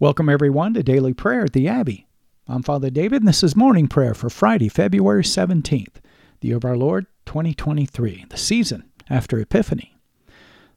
Welcome, 0.00 0.28
everyone, 0.28 0.74
to 0.74 0.84
Daily 0.84 1.12
Prayer 1.12 1.42
at 1.42 1.52
the 1.52 1.66
Abbey. 1.66 2.06
I'm 2.46 2.62
Father 2.62 2.88
David, 2.88 3.22
and 3.22 3.26
this 3.26 3.42
is 3.42 3.56
morning 3.56 3.88
prayer 3.88 4.14
for 4.14 4.30
Friday, 4.30 4.68
February 4.68 5.24
17th, 5.24 5.96
the 6.38 6.46
year 6.46 6.56
of 6.56 6.64
our 6.64 6.76
Lord 6.76 7.06
2023, 7.26 8.26
the 8.30 8.36
season 8.36 8.88
after 9.10 9.40
Epiphany. 9.40 9.98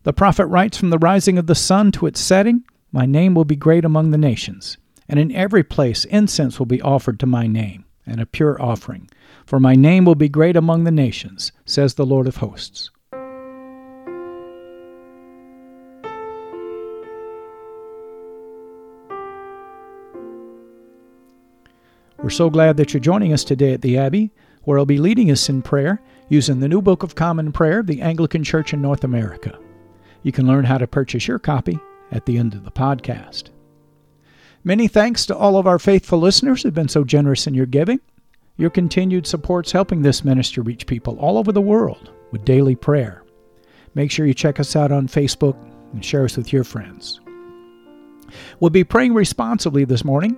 The 0.01 0.11
prophet 0.11 0.47
writes 0.47 0.79
From 0.79 0.89
the 0.89 0.97
rising 0.97 1.37
of 1.37 1.45
the 1.45 1.53
sun 1.53 1.91
to 1.91 2.07
its 2.07 2.19
setting, 2.19 2.63
my 2.91 3.05
name 3.05 3.35
will 3.35 3.45
be 3.45 3.55
great 3.55 3.85
among 3.85 4.09
the 4.09 4.17
nations, 4.17 4.79
and 5.07 5.19
in 5.19 5.31
every 5.33 5.63
place 5.63 6.03
incense 6.05 6.57
will 6.57 6.65
be 6.65 6.81
offered 6.81 7.19
to 7.19 7.27
my 7.27 7.45
name, 7.45 7.85
and 8.07 8.19
a 8.19 8.25
pure 8.25 8.59
offering. 8.59 9.07
For 9.45 9.59
my 9.59 9.75
name 9.75 10.03
will 10.03 10.15
be 10.15 10.29
great 10.29 10.55
among 10.55 10.83
the 10.83 10.89
nations, 10.89 11.51
says 11.63 11.93
the 11.93 12.07
Lord 12.07 12.25
of 12.25 12.37
hosts. 12.37 12.89
We're 22.23 22.29
so 22.29 22.51
glad 22.51 22.77
that 22.77 22.93
you're 22.93 23.01
joining 23.01 23.33
us 23.33 23.43
today 23.43 23.73
at 23.73 23.81
the 23.81 23.97
Abbey, 23.97 24.29
where 24.63 24.77
I'll 24.77 24.85
be 24.85 24.99
leading 24.99 25.31
us 25.31 25.49
in 25.49 25.63
prayer 25.63 25.99
using 26.29 26.59
the 26.59 26.69
New 26.69 26.79
Book 26.79 27.01
of 27.01 27.15
Common 27.15 27.51
Prayer 27.51 27.79
of 27.79 27.87
the 27.87 27.99
Anglican 27.99 28.43
Church 28.43 28.73
in 28.73 28.81
North 28.81 29.03
America. 29.03 29.57
You 30.21 30.31
can 30.31 30.45
learn 30.45 30.63
how 30.63 30.77
to 30.77 30.85
purchase 30.85 31.27
your 31.27 31.39
copy 31.39 31.79
at 32.11 32.27
the 32.27 32.37
end 32.37 32.53
of 32.53 32.63
the 32.63 32.69
podcast. 32.69 33.49
Many 34.63 34.87
thanks 34.87 35.25
to 35.25 35.35
all 35.35 35.57
of 35.57 35.65
our 35.65 35.79
faithful 35.79 36.19
listeners 36.19 36.61
who've 36.61 36.75
been 36.75 36.87
so 36.87 37.03
generous 37.03 37.47
in 37.47 37.55
your 37.55 37.65
giving. 37.65 37.99
Your 38.55 38.69
continued 38.69 39.25
support's 39.25 39.71
helping 39.71 40.03
this 40.03 40.23
ministry 40.23 40.61
reach 40.61 40.85
people 40.85 41.17
all 41.17 41.39
over 41.39 41.51
the 41.51 41.59
world 41.59 42.11
with 42.29 42.45
daily 42.45 42.75
prayer. 42.75 43.23
Make 43.95 44.11
sure 44.11 44.27
you 44.27 44.35
check 44.35 44.59
us 44.59 44.75
out 44.75 44.91
on 44.91 45.07
Facebook 45.07 45.57
and 45.91 46.05
share 46.05 46.25
us 46.25 46.37
with 46.37 46.53
your 46.53 46.65
friends. 46.65 47.19
We'll 48.59 48.69
be 48.69 48.83
praying 48.83 49.15
responsibly 49.15 49.85
this 49.85 50.05
morning 50.05 50.37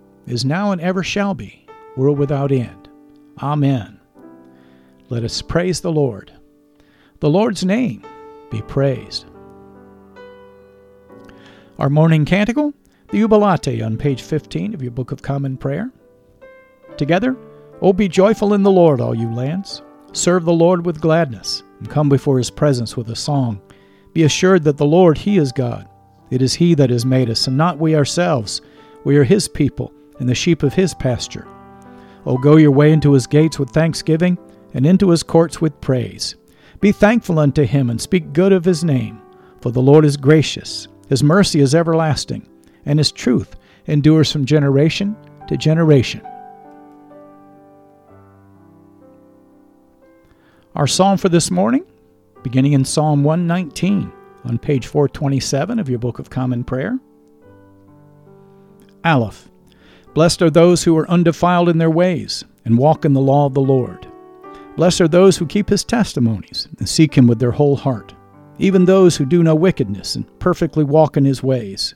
is 0.27 0.45
now 0.45 0.71
and 0.71 0.81
ever 0.81 1.03
shall 1.03 1.33
be, 1.33 1.65
world 1.95 2.17
without 2.17 2.51
end. 2.51 2.89
Amen. 3.41 3.99
Let 5.09 5.23
us 5.23 5.41
praise 5.41 5.81
the 5.81 5.91
Lord. 5.91 6.31
The 7.19 7.29
Lord's 7.29 7.65
name 7.65 8.05
be 8.49 8.61
praised. 8.61 9.25
Our 11.79 11.89
morning 11.89 12.25
canticle, 12.25 12.73
the 13.09 13.19
Jubilate 13.19 13.81
on 13.81 13.97
page 13.97 14.21
15 14.21 14.73
of 14.73 14.81
your 14.81 14.91
Book 14.91 15.11
of 15.11 15.21
Common 15.21 15.57
Prayer. 15.57 15.91
Together, 16.97 17.35
O 17.81 17.93
be 17.93 18.07
joyful 18.07 18.53
in 18.53 18.63
the 18.63 18.71
Lord, 18.71 19.01
all 19.01 19.15
you 19.15 19.33
lands. 19.33 19.81
Serve 20.13 20.45
the 20.45 20.53
Lord 20.53 20.85
with 20.85 21.01
gladness, 21.01 21.63
and 21.79 21.89
come 21.89 22.09
before 22.09 22.37
his 22.37 22.51
presence 22.51 22.95
with 22.95 23.09
a 23.09 23.15
song. 23.15 23.61
Be 24.13 24.23
assured 24.23 24.63
that 24.65 24.77
the 24.77 24.85
Lord, 24.85 25.17
he 25.17 25.37
is 25.37 25.51
God. 25.51 25.87
It 26.29 26.41
is 26.41 26.53
he 26.53 26.75
that 26.75 26.89
has 26.89 27.05
made 27.05 27.29
us, 27.29 27.47
and 27.47 27.57
not 27.57 27.79
we 27.79 27.95
ourselves. 27.95 28.61
We 29.03 29.17
are 29.17 29.23
his 29.23 29.47
people 29.47 29.91
and 30.21 30.29
the 30.29 30.35
sheep 30.35 30.61
of 30.61 30.75
his 30.75 30.93
pasture. 30.93 31.47
O 32.27 32.37
go 32.37 32.55
your 32.55 32.71
way 32.71 32.93
into 32.93 33.11
his 33.13 33.25
gates 33.25 33.57
with 33.57 33.71
thanksgiving, 33.71 34.37
and 34.75 34.85
into 34.85 35.09
his 35.09 35.23
courts 35.23 35.59
with 35.59 35.81
praise. 35.81 36.35
Be 36.79 36.91
thankful 36.91 37.39
unto 37.39 37.63
him, 37.63 37.89
and 37.89 37.99
speak 37.99 38.31
good 38.31 38.53
of 38.53 38.63
his 38.63 38.83
name. 38.83 39.19
For 39.61 39.71
the 39.71 39.81
Lord 39.81 40.05
is 40.05 40.17
gracious, 40.17 40.87
his 41.09 41.23
mercy 41.23 41.59
is 41.59 41.73
everlasting, 41.73 42.47
and 42.85 42.99
his 42.99 43.11
truth 43.11 43.55
endures 43.87 44.31
from 44.31 44.45
generation 44.45 45.17
to 45.47 45.57
generation. 45.57 46.21
Our 50.75 50.87
psalm 50.87 51.17
for 51.17 51.29
this 51.29 51.49
morning, 51.49 51.83
beginning 52.43 52.73
in 52.73 52.85
Psalm 52.85 53.23
119 53.23 54.13
on 54.45 54.57
page 54.59 54.85
427 54.85 55.79
of 55.79 55.89
your 55.89 55.99
Book 55.99 56.19
of 56.19 56.29
Common 56.29 56.63
Prayer. 56.63 56.99
Aleph. 59.03 59.50
Blessed 60.13 60.41
are 60.41 60.49
those 60.49 60.83
who 60.83 60.97
are 60.97 61.09
undefiled 61.09 61.69
in 61.69 61.77
their 61.77 61.89
ways 61.89 62.43
and 62.65 62.77
walk 62.77 63.05
in 63.05 63.13
the 63.13 63.21
law 63.21 63.45
of 63.45 63.53
the 63.53 63.61
Lord. 63.61 64.07
Blessed 64.75 65.01
are 65.01 65.07
those 65.07 65.37
who 65.37 65.45
keep 65.45 65.69
his 65.69 65.85
testimonies 65.85 66.67
and 66.79 66.87
seek 66.87 67.15
him 67.15 67.27
with 67.27 67.39
their 67.39 67.51
whole 67.51 67.77
heart, 67.77 68.13
even 68.59 68.83
those 68.83 69.15
who 69.15 69.25
do 69.25 69.41
no 69.41 69.55
wickedness 69.55 70.15
and 70.15 70.39
perfectly 70.39 70.83
walk 70.83 71.15
in 71.15 71.23
his 71.23 71.41
ways. 71.41 71.95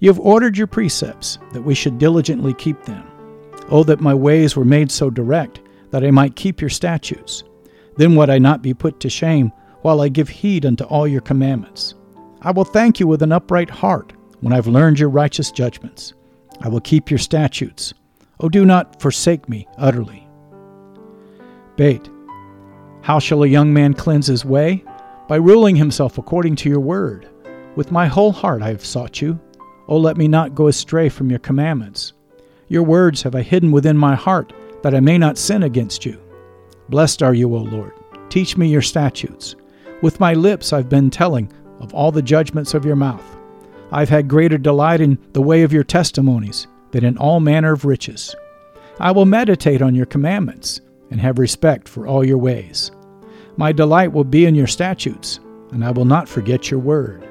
You 0.00 0.08
have 0.08 0.18
ordered 0.18 0.58
your 0.58 0.66
precepts 0.66 1.38
that 1.52 1.62
we 1.62 1.74
should 1.74 1.98
diligently 1.98 2.54
keep 2.54 2.82
them. 2.84 3.04
Oh, 3.70 3.84
that 3.84 4.00
my 4.00 4.14
ways 4.14 4.56
were 4.56 4.64
made 4.64 4.90
so 4.90 5.08
direct 5.08 5.60
that 5.90 6.04
I 6.04 6.10
might 6.10 6.36
keep 6.36 6.60
your 6.60 6.70
statutes. 6.70 7.44
Then 7.96 8.16
would 8.16 8.30
I 8.30 8.38
not 8.38 8.62
be 8.62 8.74
put 8.74 8.98
to 9.00 9.08
shame 9.08 9.52
while 9.82 10.00
I 10.00 10.08
give 10.08 10.28
heed 10.28 10.66
unto 10.66 10.84
all 10.84 11.06
your 11.06 11.20
commandments. 11.20 11.94
I 12.42 12.50
will 12.50 12.64
thank 12.64 12.98
you 12.98 13.06
with 13.06 13.22
an 13.22 13.32
upright 13.32 13.70
heart 13.70 14.12
when 14.40 14.52
I've 14.52 14.66
learned 14.66 14.98
your 14.98 15.08
righteous 15.08 15.52
judgments. 15.52 16.14
I 16.60 16.68
will 16.68 16.80
keep 16.80 17.10
your 17.10 17.18
statutes. 17.18 17.94
O 18.40 18.48
do 18.48 18.64
not 18.64 19.00
forsake 19.00 19.48
me 19.48 19.66
utterly. 19.78 20.26
Beth. 21.76 22.08
How 23.02 23.18
shall 23.18 23.42
a 23.42 23.48
young 23.48 23.72
man 23.72 23.94
cleanse 23.94 24.26
his 24.26 24.44
way? 24.44 24.84
By 25.28 25.36
ruling 25.36 25.76
himself 25.76 26.18
according 26.18 26.56
to 26.56 26.68
your 26.68 26.80
word. 26.80 27.28
With 27.76 27.92
my 27.92 28.06
whole 28.06 28.32
heart 28.32 28.62
I 28.62 28.68
have 28.68 28.84
sought 28.84 29.20
you. 29.20 29.38
O 29.88 29.96
let 29.96 30.16
me 30.16 30.28
not 30.28 30.54
go 30.54 30.68
astray 30.68 31.08
from 31.08 31.30
your 31.30 31.38
commandments. 31.40 32.12
Your 32.68 32.82
words 32.82 33.22
have 33.22 33.34
I 33.34 33.42
hidden 33.42 33.72
within 33.72 33.96
my 33.96 34.14
heart, 34.14 34.52
that 34.82 34.94
I 34.94 35.00
may 35.00 35.18
not 35.18 35.38
sin 35.38 35.62
against 35.62 36.06
you. 36.06 36.20
Blessed 36.88 37.22
are 37.22 37.34
you, 37.34 37.54
O 37.54 37.58
Lord. 37.58 37.92
Teach 38.30 38.56
me 38.56 38.68
your 38.68 38.82
statutes. 38.82 39.54
With 40.02 40.20
my 40.20 40.34
lips 40.34 40.72
I've 40.72 40.88
been 40.88 41.10
telling 41.10 41.52
of 41.80 41.92
all 41.94 42.12
the 42.12 42.22
judgments 42.22 42.74
of 42.74 42.84
your 42.84 42.96
mouth. 42.96 43.36
I've 43.94 44.08
had 44.08 44.26
greater 44.26 44.58
delight 44.58 45.00
in 45.00 45.18
the 45.34 45.40
way 45.40 45.62
of 45.62 45.72
your 45.72 45.84
testimonies 45.84 46.66
than 46.90 47.04
in 47.04 47.16
all 47.16 47.38
manner 47.38 47.72
of 47.72 47.84
riches. 47.84 48.34
I 48.98 49.12
will 49.12 49.24
meditate 49.24 49.82
on 49.82 49.94
your 49.94 50.04
commandments 50.04 50.80
and 51.12 51.20
have 51.20 51.38
respect 51.38 51.88
for 51.88 52.04
all 52.04 52.24
your 52.26 52.38
ways. 52.38 52.90
My 53.56 53.70
delight 53.70 54.12
will 54.12 54.24
be 54.24 54.46
in 54.46 54.56
your 54.56 54.66
statutes, 54.66 55.38
and 55.70 55.84
I 55.84 55.92
will 55.92 56.06
not 56.06 56.28
forget 56.28 56.72
your 56.72 56.80
word. 56.80 57.24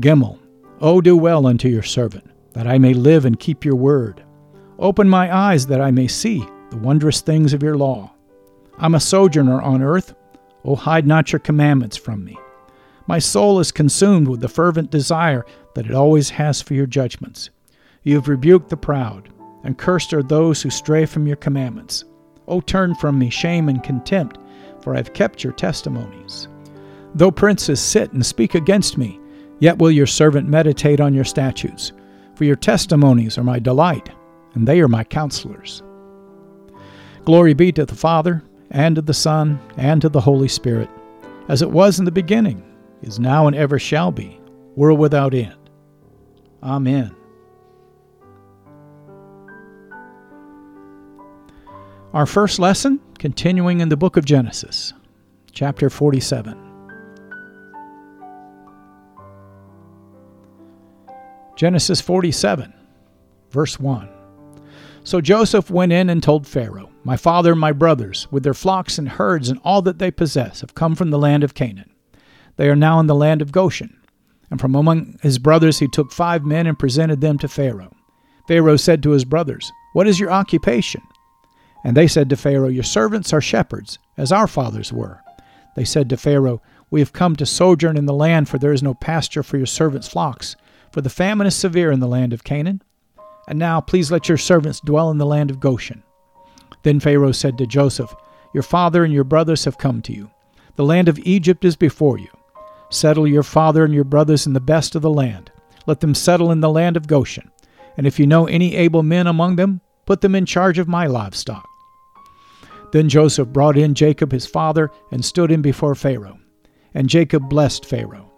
Gimel, 0.00 0.40
O 0.80 1.00
do 1.00 1.16
well 1.16 1.46
unto 1.46 1.68
your 1.68 1.84
servant, 1.84 2.28
that 2.54 2.66
I 2.66 2.78
may 2.78 2.94
live 2.94 3.26
and 3.26 3.38
keep 3.38 3.64
your 3.64 3.76
word. 3.76 4.24
Open 4.80 5.08
my 5.08 5.32
eyes 5.32 5.68
that 5.68 5.80
I 5.80 5.92
may 5.92 6.08
see 6.08 6.44
the 6.70 6.78
wondrous 6.78 7.20
things 7.20 7.52
of 7.52 7.62
your 7.62 7.76
law. 7.76 8.12
I'm 8.76 8.96
a 8.96 9.00
sojourner 9.00 9.62
on 9.62 9.84
earth. 9.84 10.16
O 10.64 10.74
hide 10.74 11.06
not 11.06 11.30
your 11.30 11.38
commandments 11.38 11.96
from 11.96 12.24
me. 12.24 12.36
My 13.08 13.18
soul 13.18 13.58
is 13.58 13.72
consumed 13.72 14.28
with 14.28 14.40
the 14.40 14.48
fervent 14.48 14.90
desire 14.90 15.46
that 15.74 15.86
it 15.86 15.94
always 15.94 16.28
has 16.28 16.60
for 16.60 16.74
your 16.74 16.84
judgments. 16.84 17.48
You 18.02 18.16
have 18.16 18.28
rebuked 18.28 18.68
the 18.68 18.76
proud, 18.76 19.30
and 19.64 19.78
cursed 19.78 20.12
are 20.12 20.22
those 20.22 20.60
who 20.60 20.68
stray 20.68 21.06
from 21.06 21.26
your 21.26 21.36
commandments. 21.36 22.04
O 22.48 22.60
turn 22.60 22.94
from 22.94 23.18
me 23.18 23.30
shame 23.30 23.70
and 23.70 23.82
contempt, 23.82 24.36
for 24.82 24.92
I 24.92 24.98
have 24.98 25.14
kept 25.14 25.42
your 25.42 25.54
testimonies. 25.54 26.48
Though 27.14 27.30
princes 27.30 27.80
sit 27.80 28.12
and 28.12 28.24
speak 28.24 28.54
against 28.54 28.98
me, 28.98 29.18
yet 29.58 29.78
will 29.78 29.90
your 29.90 30.06
servant 30.06 30.46
meditate 30.46 31.00
on 31.00 31.14
your 31.14 31.24
statutes. 31.24 31.92
For 32.34 32.44
your 32.44 32.56
testimonies 32.56 33.38
are 33.38 33.42
my 33.42 33.58
delight, 33.58 34.10
and 34.52 34.68
they 34.68 34.80
are 34.82 34.88
my 34.88 35.02
counselors. 35.02 35.82
Glory 37.24 37.54
be 37.54 37.72
to 37.72 37.86
the 37.86 37.94
Father, 37.94 38.42
and 38.70 38.96
to 38.96 39.02
the 39.02 39.14
Son, 39.14 39.58
and 39.78 40.02
to 40.02 40.10
the 40.10 40.20
Holy 40.20 40.48
Spirit, 40.48 40.90
as 41.48 41.62
it 41.62 41.70
was 41.70 41.98
in 41.98 42.04
the 42.04 42.12
beginning, 42.12 42.62
is 43.02 43.18
now, 43.18 43.46
and 43.46 43.56
ever 43.56 43.78
shall 43.78 44.10
be, 44.10 44.40
world 44.74 44.98
without 44.98 45.34
end. 45.34 45.56
Amen. 46.62 47.14
Our 52.12 52.26
first 52.26 52.58
lesson, 52.58 53.00
continuing 53.18 53.80
in 53.80 53.90
the 53.90 53.96
book 53.96 54.16
of 54.16 54.24
Genesis, 54.24 54.92
chapter 55.52 55.90
47. 55.90 56.56
Genesis 61.54 62.00
47, 62.00 62.72
verse 63.50 63.78
1. 63.78 64.08
So 65.04 65.20
Joseph 65.20 65.70
went 65.70 65.92
in 65.92 66.08
and 66.08 66.22
told 66.22 66.46
Pharaoh, 66.46 66.90
My 67.02 67.16
father 67.16 67.52
and 67.52 67.60
my 67.60 67.72
brothers, 67.72 68.26
with 68.30 68.42
their 68.42 68.54
flocks 68.54 68.96
and 68.96 69.08
herds 69.08 69.48
and 69.48 69.60
all 69.64 69.82
that 69.82 69.98
they 69.98 70.10
possess, 70.10 70.60
have 70.60 70.74
come 70.74 70.94
from 70.94 71.10
the 71.10 71.18
land 71.18 71.44
of 71.44 71.54
Canaan. 71.54 71.90
They 72.58 72.68
are 72.68 72.76
now 72.76 73.00
in 73.00 73.06
the 73.06 73.14
land 73.14 73.40
of 73.40 73.52
Goshen. 73.52 73.96
And 74.50 74.60
from 74.60 74.74
among 74.74 75.18
his 75.22 75.38
brothers 75.38 75.78
he 75.78 75.88
took 75.88 76.12
five 76.12 76.44
men 76.44 76.66
and 76.66 76.78
presented 76.78 77.20
them 77.20 77.38
to 77.38 77.48
Pharaoh. 77.48 77.94
Pharaoh 78.46 78.76
said 78.76 79.02
to 79.02 79.10
his 79.10 79.24
brothers, 79.24 79.70
What 79.92 80.08
is 80.08 80.18
your 80.18 80.30
occupation? 80.30 81.02
And 81.84 81.96
they 81.96 82.08
said 82.08 82.28
to 82.30 82.36
Pharaoh, 82.36 82.68
Your 82.68 82.82
servants 82.82 83.32
are 83.32 83.40
shepherds, 83.40 83.98
as 84.16 84.32
our 84.32 84.46
fathers 84.46 84.92
were. 84.92 85.22
They 85.76 85.84
said 85.84 86.10
to 86.10 86.16
Pharaoh, 86.16 86.60
We 86.90 87.00
have 87.00 87.12
come 87.12 87.36
to 87.36 87.46
sojourn 87.46 87.96
in 87.96 88.06
the 88.06 88.12
land, 88.12 88.48
for 88.48 88.58
there 88.58 88.72
is 88.72 88.82
no 88.82 88.94
pasture 88.94 89.42
for 89.42 89.56
your 89.56 89.66
servants' 89.66 90.08
flocks, 90.08 90.56
for 90.90 91.00
the 91.00 91.10
famine 91.10 91.46
is 91.46 91.54
severe 91.54 91.92
in 91.92 92.00
the 92.00 92.08
land 92.08 92.32
of 92.32 92.42
Canaan. 92.42 92.82
And 93.46 93.58
now 93.58 93.80
please 93.80 94.10
let 94.10 94.28
your 94.28 94.38
servants 94.38 94.80
dwell 94.80 95.10
in 95.10 95.18
the 95.18 95.26
land 95.26 95.50
of 95.50 95.60
Goshen. 95.60 96.02
Then 96.82 96.98
Pharaoh 96.98 97.32
said 97.32 97.56
to 97.58 97.66
Joseph, 97.66 98.14
Your 98.52 98.62
father 98.62 99.04
and 99.04 99.12
your 99.12 99.24
brothers 99.24 99.64
have 99.64 99.78
come 99.78 100.02
to 100.02 100.12
you. 100.12 100.30
The 100.76 100.84
land 100.84 101.08
of 101.08 101.18
Egypt 101.20 101.64
is 101.64 101.76
before 101.76 102.18
you. 102.18 102.28
Settle 102.90 103.26
your 103.26 103.42
father 103.42 103.84
and 103.84 103.92
your 103.92 104.04
brothers 104.04 104.46
in 104.46 104.52
the 104.52 104.60
best 104.60 104.94
of 104.94 105.02
the 105.02 105.10
land. 105.10 105.50
Let 105.86 106.00
them 106.00 106.14
settle 106.14 106.50
in 106.50 106.60
the 106.60 106.70
land 106.70 106.96
of 106.96 107.06
Goshen. 107.06 107.50
And 107.96 108.06
if 108.06 108.18
you 108.18 108.26
know 108.26 108.46
any 108.46 108.76
able 108.76 109.02
men 109.02 109.26
among 109.26 109.56
them, 109.56 109.80
put 110.06 110.20
them 110.20 110.34
in 110.34 110.46
charge 110.46 110.78
of 110.78 110.88
my 110.88 111.06
livestock. 111.06 111.66
Then 112.92 113.08
Joseph 113.08 113.48
brought 113.48 113.76
in 113.76 113.94
Jacob 113.94 114.32
his 114.32 114.46
father 114.46 114.90
and 115.10 115.24
stood 115.24 115.50
him 115.50 115.60
before 115.60 115.94
Pharaoh. 115.94 116.38
And 116.94 117.08
Jacob 117.08 117.48
blessed 117.48 117.84
Pharaoh. 117.84 118.30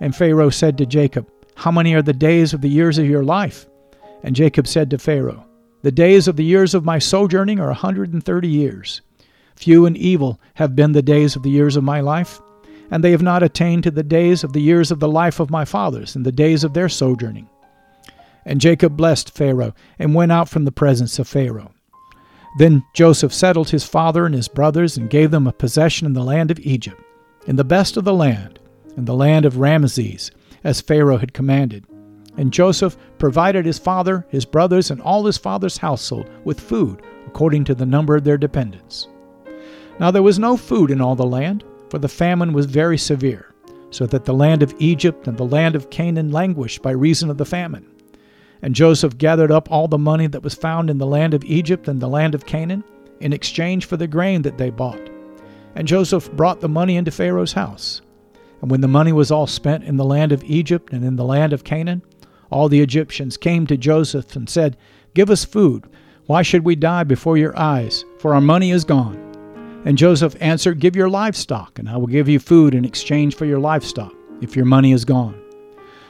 And 0.00 0.16
Pharaoh 0.16 0.50
said 0.50 0.78
to 0.78 0.86
Jacob, 0.86 1.28
How 1.56 1.70
many 1.70 1.94
are 1.94 2.02
the 2.02 2.12
days 2.12 2.54
of 2.54 2.62
the 2.62 2.70
years 2.70 2.96
of 2.96 3.06
your 3.06 3.24
life? 3.24 3.66
And 4.22 4.34
Jacob 4.34 4.66
said 4.66 4.90
to 4.90 4.98
Pharaoh, 4.98 5.44
The 5.82 5.92
days 5.92 6.28
of 6.28 6.36
the 6.36 6.44
years 6.44 6.74
of 6.74 6.84
my 6.84 6.98
sojourning 6.98 7.60
are 7.60 7.70
a 7.70 7.74
hundred 7.74 8.12
and 8.12 8.24
thirty 8.24 8.48
years. 8.48 9.02
Few 9.56 9.86
and 9.86 9.96
evil 9.96 10.40
have 10.54 10.76
been 10.76 10.92
the 10.92 11.02
days 11.02 11.36
of 11.36 11.42
the 11.42 11.50
years 11.50 11.76
of 11.76 11.84
my 11.84 12.00
life, 12.00 12.40
and 12.90 13.02
they 13.02 13.10
have 13.10 13.22
not 13.22 13.42
attained 13.42 13.82
to 13.84 13.90
the 13.90 14.02
days 14.02 14.44
of 14.44 14.52
the 14.52 14.62
years 14.62 14.90
of 14.90 15.00
the 15.00 15.08
life 15.08 15.40
of 15.40 15.50
my 15.50 15.64
fathers, 15.64 16.16
and 16.16 16.24
the 16.24 16.32
days 16.32 16.64
of 16.64 16.74
their 16.74 16.88
sojourning. 16.88 17.48
And 18.44 18.60
Jacob 18.60 18.96
blessed 18.96 19.30
Pharaoh, 19.30 19.74
and 19.98 20.14
went 20.14 20.32
out 20.32 20.48
from 20.48 20.64
the 20.64 20.72
presence 20.72 21.18
of 21.18 21.28
Pharaoh. 21.28 21.72
Then 22.58 22.82
Joseph 22.94 23.32
settled 23.32 23.70
his 23.70 23.84
father 23.84 24.24
and 24.24 24.34
his 24.34 24.48
brothers, 24.48 24.96
and 24.96 25.10
gave 25.10 25.30
them 25.30 25.46
a 25.46 25.52
possession 25.52 26.06
in 26.06 26.14
the 26.14 26.24
land 26.24 26.50
of 26.50 26.58
Egypt, 26.60 27.00
in 27.46 27.56
the 27.56 27.64
best 27.64 27.96
of 27.96 28.04
the 28.04 28.14
land, 28.14 28.58
in 28.96 29.04
the 29.04 29.14
land 29.14 29.44
of 29.44 29.58
Rameses, 29.58 30.30
as 30.64 30.80
Pharaoh 30.80 31.18
had 31.18 31.34
commanded. 31.34 31.84
And 32.36 32.52
Joseph 32.52 32.96
provided 33.18 33.66
his 33.66 33.78
father, 33.78 34.26
his 34.28 34.44
brothers, 34.44 34.90
and 34.90 35.00
all 35.02 35.26
his 35.26 35.38
father's 35.38 35.78
household 35.78 36.30
with 36.44 36.60
food 36.60 37.02
according 37.28 37.62
to 37.62 37.74
the 37.74 37.86
number 37.86 38.16
of 38.16 38.24
their 38.24 38.38
dependents. 38.38 39.06
Now 40.00 40.10
there 40.10 40.22
was 40.22 40.38
no 40.38 40.56
food 40.56 40.90
in 40.90 41.00
all 41.00 41.14
the 41.14 41.26
land, 41.26 41.62
for 41.90 41.98
the 41.98 42.08
famine 42.08 42.52
was 42.52 42.66
very 42.66 42.98
severe, 42.98 43.54
so 43.90 44.06
that 44.06 44.24
the 44.24 44.34
land 44.34 44.62
of 44.62 44.74
Egypt 44.78 45.26
and 45.26 45.36
the 45.36 45.44
land 45.44 45.74
of 45.74 45.90
Canaan 45.90 46.30
languished 46.30 46.82
by 46.82 46.90
reason 46.90 47.30
of 47.30 47.38
the 47.38 47.44
famine. 47.44 47.86
And 48.62 48.74
Joseph 48.74 49.18
gathered 49.18 49.50
up 49.50 49.70
all 49.70 49.88
the 49.88 49.98
money 49.98 50.26
that 50.26 50.42
was 50.42 50.54
found 50.54 50.90
in 50.90 50.98
the 50.98 51.06
land 51.06 51.34
of 51.34 51.44
Egypt 51.44 51.88
and 51.88 52.00
the 52.00 52.08
land 52.08 52.34
of 52.34 52.46
Canaan 52.46 52.84
in 53.20 53.32
exchange 53.32 53.84
for 53.86 53.96
the 53.96 54.06
grain 54.06 54.42
that 54.42 54.58
they 54.58 54.70
bought. 54.70 55.00
And 55.74 55.86
Joseph 55.86 56.30
brought 56.32 56.60
the 56.60 56.68
money 56.68 56.96
into 56.96 57.10
Pharaoh's 57.10 57.52
house. 57.52 58.02
And 58.60 58.70
when 58.70 58.80
the 58.80 58.88
money 58.88 59.12
was 59.12 59.30
all 59.30 59.46
spent 59.46 59.84
in 59.84 59.96
the 59.96 60.04
land 60.04 60.32
of 60.32 60.42
Egypt 60.44 60.92
and 60.92 61.04
in 61.04 61.16
the 61.16 61.24
land 61.24 61.52
of 61.52 61.64
Canaan, 61.64 62.02
all 62.50 62.68
the 62.68 62.80
Egyptians 62.80 63.36
came 63.36 63.66
to 63.66 63.76
Joseph 63.76 64.34
and 64.34 64.48
said, 64.48 64.76
Give 65.14 65.30
us 65.30 65.44
food. 65.44 65.84
Why 66.26 66.42
should 66.42 66.64
we 66.64 66.76
die 66.76 67.04
before 67.04 67.38
your 67.38 67.56
eyes? 67.58 68.04
For 68.18 68.34
our 68.34 68.40
money 68.40 68.70
is 68.70 68.84
gone. 68.84 69.27
And 69.84 69.96
Joseph 69.98 70.36
answered, 70.40 70.80
Give 70.80 70.96
your 70.96 71.08
livestock, 71.08 71.78
and 71.78 71.88
I 71.88 71.96
will 71.96 72.06
give 72.06 72.28
you 72.28 72.38
food 72.38 72.74
in 72.74 72.84
exchange 72.84 73.36
for 73.36 73.44
your 73.44 73.58
livestock, 73.58 74.12
if 74.40 74.56
your 74.56 74.64
money 74.64 74.92
is 74.92 75.04
gone. 75.04 75.40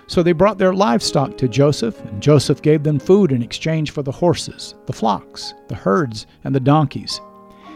So 0.06 0.22
they 0.22 0.32
brought 0.32 0.58
their 0.58 0.72
livestock 0.72 1.36
to 1.38 1.48
Joseph, 1.48 2.00
and 2.06 2.22
Joseph 2.22 2.62
gave 2.62 2.82
them 2.82 2.98
food 2.98 3.30
in 3.30 3.42
exchange 3.42 3.90
for 3.90 4.02
the 4.02 4.12
horses, 4.12 4.74
the 4.86 4.92
flocks, 4.92 5.52
the 5.68 5.74
herds, 5.74 6.26
and 6.44 6.54
the 6.54 6.60
donkeys. 6.60 7.20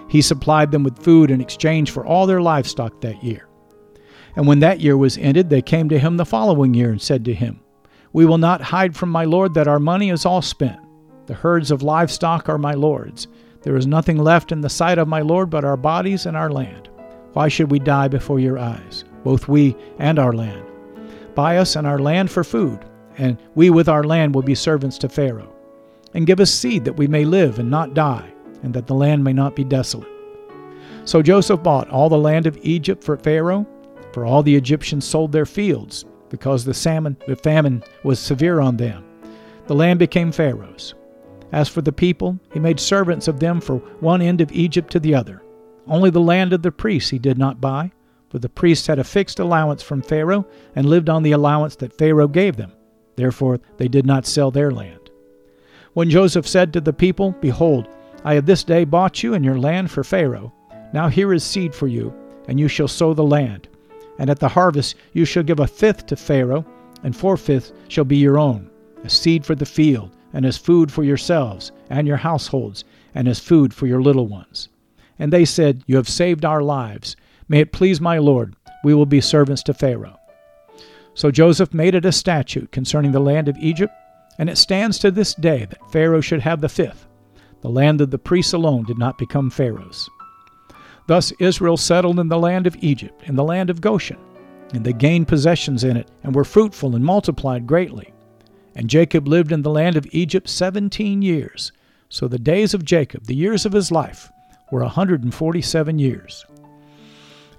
He 0.08 0.22
supplied 0.22 0.70
them 0.70 0.82
with 0.82 1.02
food 1.02 1.30
in 1.30 1.40
exchange 1.40 1.90
for 1.90 2.06
all 2.06 2.26
their 2.26 2.40
livestock 2.40 3.00
that 3.00 3.22
year. 3.22 3.48
And 4.34 4.46
when 4.46 4.60
that 4.60 4.80
year 4.80 4.96
was 4.96 5.18
ended, 5.18 5.50
they 5.50 5.62
came 5.62 5.88
to 5.90 5.98
him 5.98 6.16
the 6.16 6.24
following 6.24 6.72
year 6.72 6.90
and 6.90 7.00
said 7.00 7.24
to 7.26 7.34
him, 7.34 7.60
we 8.12 8.26
will 8.26 8.38
not 8.38 8.60
hide 8.60 8.94
from 8.94 9.08
my 9.08 9.24
Lord 9.24 9.54
that 9.54 9.68
our 9.68 9.78
money 9.78 10.10
is 10.10 10.26
all 10.26 10.42
spent. 10.42 10.78
The 11.26 11.34
herds 11.34 11.70
of 11.70 11.82
livestock 11.82 12.48
are 12.48 12.58
my 12.58 12.74
Lord's. 12.74 13.26
There 13.62 13.76
is 13.76 13.86
nothing 13.86 14.18
left 14.18 14.52
in 14.52 14.60
the 14.60 14.68
sight 14.68 14.98
of 14.98 15.08
my 15.08 15.20
Lord 15.20 15.50
but 15.50 15.64
our 15.64 15.76
bodies 15.76 16.26
and 16.26 16.36
our 16.36 16.50
land. 16.50 16.88
Why 17.32 17.48
should 17.48 17.70
we 17.70 17.78
die 17.78 18.08
before 18.08 18.40
your 18.40 18.58
eyes, 18.58 19.04
both 19.24 19.48
we 19.48 19.76
and 19.98 20.18
our 20.18 20.32
land? 20.32 20.64
Buy 21.34 21.58
us 21.58 21.76
and 21.76 21.86
our 21.86 21.98
land 21.98 22.30
for 22.30 22.44
food, 22.44 22.80
and 23.16 23.38
we 23.54 23.70
with 23.70 23.88
our 23.88 24.04
land 24.04 24.34
will 24.34 24.42
be 24.42 24.54
servants 24.54 24.98
to 24.98 25.08
Pharaoh. 25.08 25.54
And 26.14 26.26
give 26.26 26.40
us 26.40 26.50
seed 26.50 26.84
that 26.84 26.96
we 26.96 27.06
may 27.06 27.24
live 27.24 27.58
and 27.58 27.70
not 27.70 27.94
die, 27.94 28.32
and 28.62 28.74
that 28.74 28.86
the 28.86 28.94
land 28.94 29.24
may 29.24 29.32
not 29.32 29.56
be 29.56 29.64
desolate. 29.64 30.08
So 31.04 31.22
Joseph 31.22 31.62
bought 31.62 31.88
all 31.88 32.08
the 32.08 32.18
land 32.18 32.46
of 32.46 32.58
Egypt 32.62 33.02
for 33.02 33.16
Pharaoh, 33.16 33.66
for 34.12 34.26
all 34.26 34.42
the 34.42 34.54
Egyptians 34.54 35.06
sold 35.06 35.32
their 35.32 35.46
fields 35.46 36.04
because 36.28 36.64
the 36.64 36.74
salmon, 36.74 37.16
the 37.26 37.36
famine 37.36 37.82
was 38.04 38.18
severe 38.18 38.60
on 38.60 38.76
them. 38.76 39.04
The 39.66 39.74
land 39.74 39.98
became 39.98 40.32
Pharaoh's. 40.32 40.94
As 41.52 41.68
for 41.68 41.82
the 41.82 41.92
people, 41.92 42.40
he 42.52 42.58
made 42.58 42.80
servants 42.80 43.28
of 43.28 43.38
them 43.38 43.60
from 43.60 43.78
one 44.00 44.22
end 44.22 44.40
of 44.40 44.50
Egypt 44.52 44.90
to 44.92 45.00
the 45.00 45.14
other. 45.14 45.42
Only 45.86 46.10
the 46.10 46.20
land 46.20 46.52
of 46.52 46.62
the 46.62 46.72
priests 46.72 47.10
he 47.10 47.18
did 47.18 47.38
not 47.38 47.60
buy, 47.60 47.92
for 48.30 48.38
the 48.38 48.48
priests 48.48 48.86
had 48.86 48.98
a 48.98 49.04
fixed 49.04 49.38
allowance 49.38 49.82
from 49.82 50.02
Pharaoh 50.02 50.46
and 50.74 50.86
lived 50.86 51.10
on 51.10 51.22
the 51.22 51.32
allowance 51.32 51.76
that 51.76 51.96
Pharaoh 51.96 52.28
gave 52.28 52.56
them. 52.56 52.72
Therefore, 53.16 53.60
they 53.76 53.88
did 53.88 54.06
not 54.06 54.26
sell 54.26 54.50
their 54.50 54.70
land. 54.70 55.10
When 55.92 56.08
Joseph 56.08 56.48
said 56.48 56.72
to 56.72 56.80
the 56.80 56.94
people, 56.94 57.36
Behold, 57.40 57.86
I 58.24 58.34
have 58.34 58.46
this 58.46 58.64
day 58.64 58.84
bought 58.84 59.22
you 59.22 59.34
and 59.34 59.44
your 59.44 59.58
land 59.58 59.90
for 59.90 60.02
Pharaoh. 60.02 60.52
Now 60.94 61.08
here 61.08 61.32
is 61.34 61.44
seed 61.44 61.74
for 61.74 61.86
you, 61.86 62.14
and 62.48 62.58
you 62.58 62.68
shall 62.68 62.88
sow 62.88 63.12
the 63.12 63.22
land 63.22 63.68
and 64.18 64.30
at 64.30 64.38
the 64.38 64.48
harvest 64.48 64.94
you 65.12 65.24
shall 65.24 65.42
give 65.42 65.60
a 65.60 65.66
fifth 65.66 66.06
to 66.06 66.16
Pharaoh, 66.16 66.64
and 67.02 67.16
four 67.16 67.36
fifths 67.36 67.72
shall 67.88 68.04
be 68.04 68.16
your 68.16 68.38
own, 68.38 68.70
a 69.04 69.10
seed 69.10 69.44
for 69.44 69.54
the 69.54 69.66
field, 69.66 70.10
and 70.32 70.46
as 70.46 70.58
food 70.58 70.90
for 70.90 71.04
yourselves 71.04 71.72
and 71.90 72.06
your 72.06 72.16
households, 72.16 72.84
and 73.14 73.28
as 73.28 73.38
food 73.38 73.74
for 73.74 73.86
your 73.86 74.02
little 74.02 74.26
ones. 74.26 74.68
And 75.18 75.32
they 75.32 75.44
said, 75.44 75.84
You 75.86 75.96
have 75.96 76.08
saved 76.08 76.44
our 76.44 76.62
lives. 76.62 77.16
May 77.48 77.60
it 77.60 77.72
please 77.72 78.00
my 78.00 78.18
Lord, 78.18 78.56
we 78.82 78.94
will 78.94 79.06
be 79.06 79.20
servants 79.20 79.62
to 79.64 79.74
Pharaoh. 79.74 80.18
So 81.14 81.30
Joseph 81.30 81.74
made 81.74 81.94
it 81.94 82.06
a 82.06 82.12
statute 82.12 82.72
concerning 82.72 83.12
the 83.12 83.20
land 83.20 83.48
of 83.48 83.58
Egypt, 83.58 83.92
and 84.38 84.48
it 84.48 84.56
stands 84.56 84.98
to 85.00 85.10
this 85.10 85.34
day 85.34 85.66
that 85.66 85.92
Pharaoh 85.92 86.22
should 86.22 86.40
have 86.40 86.60
the 86.60 86.68
fifth. 86.68 87.06
The 87.60 87.68
land 87.68 88.00
of 88.00 88.10
the 88.10 88.18
priests 88.18 88.54
alone 88.54 88.84
did 88.84 88.98
not 88.98 89.18
become 89.18 89.50
Pharaoh's. 89.50 90.08
Thus 91.06 91.32
Israel 91.38 91.76
settled 91.76 92.18
in 92.18 92.28
the 92.28 92.38
land 92.38 92.66
of 92.66 92.76
Egypt, 92.80 93.22
in 93.26 93.36
the 93.36 93.44
land 93.44 93.70
of 93.70 93.80
Goshen, 93.80 94.18
and 94.72 94.84
they 94.84 94.92
gained 94.92 95.28
possessions 95.28 95.84
in 95.84 95.96
it, 95.96 96.10
and 96.22 96.34
were 96.34 96.44
fruitful 96.44 96.96
and 96.96 97.04
multiplied 97.04 97.66
greatly. 97.66 98.12
And 98.74 98.88
Jacob 98.88 99.28
lived 99.28 99.52
in 99.52 99.62
the 99.62 99.70
land 99.70 99.96
of 99.96 100.06
Egypt 100.12 100.48
seventeen 100.48 101.22
years. 101.22 101.72
So 102.08 102.28
the 102.28 102.38
days 102.38 102.74
of 102.74 102.84
Jacob, 102.84 103.26
the 103.26 103.34
years 103.34 103.64
of 103.64 103.72
his 103.72 103.90
life, 103.90 104.30
were 104.70 104.82
a 104.82 104.88
hundred 104.88 105.22
and 105.22 105.34
forty 105.34 105.62
seven 105.62 105.98
years. 105.98 106.44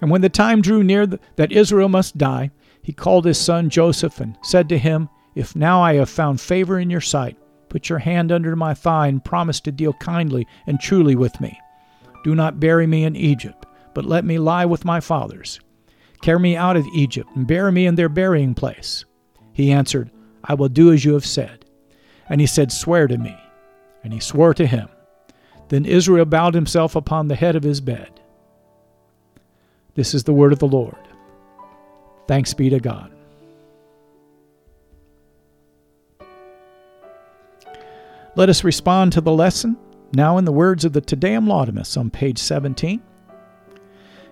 And 0.00 0.10
when 0.10 0.20
the 0.20 0.28
time 0.28 0.60
drew 0.60 0.82
near 0.82 1.06
that 1.06 1.52
Israel 1.52 1.88
must 1.88 2.18
die, 2.18 2.50
he 2.82 2.92
called 2.92 3.24
his 3.24 3.38
son 3.38 3.70
Joseph 3.70 4.20
and 4.20 4.36
said 4.42 4.68
to 4.68 4.78
him, 4.78 5.08
If 5.34 5.56
now 5.56 5.80
I 5.80 5.94
have 5.94 6.10
found 6.10 6.40
favor 6.40 6.78
in 6.78 6.90
your 6.90 7.00
sight, 7.00 7.36
Put 7.74 7.88
your 7.88 7.98
hand 7.98 8.30
under 8.30 8.54
my 8.54 8.72
thigh 8.72 9.08
and 9.08 9.24
promise 9.24 9.58
to 9.62 9.72
deal 9.72 9.94
kindly 9.94 10.46
and 10.68 10.78
truly 10.78 11.16
with 11.16 11.40
me. 11.40 11.58
Do 12.22 12.36
not 12.36 12.60
bury 12.60 12.86
me 12.86 13.02
in 13.02 13.16
Egypt, 13.16 13.66
but 13.94 14.04
let 14.04 14.24
me 14.24 14.38
lie 14.38 14.64
with 14.64 14.84
my 14.84 15.00
fathers. 15.00 15.58
Carry 16.22 16.38
me 16.38 16.56
out 16.56 16.76
of 16.76 16.86
Egypt 16.94 17.28
and 17.34 17.48
bury 17.48 17.72
me 17.72 17.86
in 17.86 17.96
their 17.96 18.08
burying 18.08 18.54
place. 18.54 19.04
He 19.52 19.72
answered, 19.72 20.12
I 20.44 20.54
will 20.54 20.68
do 20.68 20.92
as 20.92 21.04
you 21.04 21.14
have 21.14 21.26
said. 21.26 21.64
And 22.28 22.40
he 22.40 22.46
said, 22.46 22.70
Swear 22.70 23.06
to 23.08 23.18
me. 23.18 23.36
And 24.02 24.12
he 24.12 24.20
swore 24.20 24.54
to 24.54 24.66
him. 24.66 24.88
Then 25.68 25.84
Israel 25.84 26.26
bowed 26.26 26.54
himself 26.54 26.94
upon 26.94 27.28
the 27.28 27.34
head 27.34 27.56
of 27.56 27.62
his 27.62 27.80
bed. 27.80 28.20
This 29.94 30.12
is 30.12 30.24
the 30.24 30.32
word 30.32 30.52
of 30.52 30.58
the 30.58 30.68
Lord. 30.68 30.96
Thanks 32.26 32.52
be 32.52 32.68
to 32.70 32.80
God. 32.80 33.10
Let 38.36 38.48
us 38.48 38.64
respond 38.64 39.12
to 39.12 39.20
the 39.20 39.32
lesson, 39.32 39.76
now 40.12 40.38
in 40.38 40.44
the 40.44 40.52
words 40.52 40.84
of 40.84 40.92
the 40.92 41.00
Te 41.00 41.14
Deum 41.14 41.46
Laudamus 41.46 41.96
on 41.96 42.10
page 42.10 42.38
17. 42.38 43.00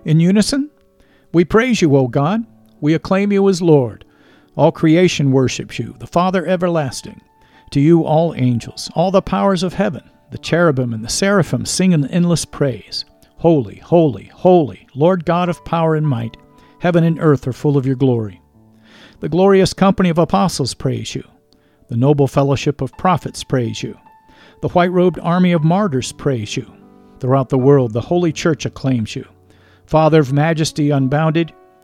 In 0.03 0.19
unison, 0.19 0.69
we 1.31 1.45
praise 1.45 1.81
you, 1.81 1.95
O 1.95 2.07
God. 2.07 2.45
We 2.81 2.93
acclaim 2.93 3.31
you 3.31 3.47
as 3.47 3.61
Lord. 3.61 4.03
All 4.55 4.71
creation 4.71 5.31
worships 5.31 5.79
you, 5.79 5.95
the 5.99 6.07
Father 6.07 6.45
everlasting. 6.45 7.21
To 7.71 7.79
you, 7.79 8.03
all 8.03 8.35
angels, 8.35 8.89
all 8.93 9.09
the 9.09 9.21
powers 9.21 9.63
of 9.63 9.73
heaven, 9.73 10.07
the 10.31 10.37
cherubim 10.37 10.93
and 10.93 11.03
the 11.03 11.09
seraphim 11.09 11.65
sing 11.65 11.93
an 11.93 12.05
endless 12.07 12.45
praise. 12.45 13.05
Holy, 13.37 13.77
holy, 13.77 14.25
holy, 14.25 14.87
Lord 14.93 15.25
God 15.25 15.49
of 15.49 15.65
power 15.65 15.95
and 15.95 16.07
might, 16.07 16.37
heaven 16.79 17.03
and 17.03 17.19
earth 17.19 17.47
are 17.47 17.53
full 17.53 17.77
of 17.77 17.85
your 17.85 17.95
glory. 17.95 18.41
The 19.21 19.29
glorious 19.29 19.73
company 19.73 20.09
of 20.09 20.17
apostles 20.17 20.73
praise 20.73 21.15
you. 21.15 21.23
The 21.87 21.97
noble 21.97 22.27
fellowship 22.27 22.81
of 22.81 22.95
prophets 22.97 23.43
praise 23.43 23.81
you. 23.81 23.97
The 24.61 24.69
white 24.69 24.91
robed 24.91 25.19
army 25.19 25.51
of 25.51 25.63
martyrs 25.63 26.11
praise 26.11 26.55
you. 26.55 26.71
Throughout 27.19 27.49
the 27.49 27.57
world, 27.57 27.93
the 27.93 28.01
Holy 28.01 28.31
Church 28.31 28.65
acclaims 28.65 29.15
you. 29.15 29.25
Father 29.85 30.19
of 30.19 30.31
majesty 30.31 30.89
unbounded, 30.91 31.53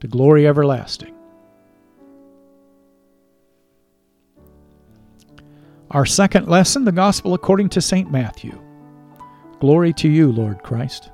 to 0.00 0.08
glory 0.08 0.46
everlasting. 0.46 1.14
Our 5.90 6.06
second 6.06 6.48
lesson, 6.48 6.84
the 6.84 6.92
Gospel 6.92 7.34
according 7.34 7.68
to 7.70 7.80
St. 7.80 8.10
Matthew. 8.10 8.60
Glory 9.58 9.92
to 9.94 10.08
you, 10.08 10.30
Lord 10.30 10.62
Christ. 10.62 11.10